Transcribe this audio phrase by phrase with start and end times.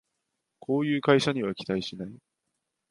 [0.59, 2.13] こういう会社には期待しない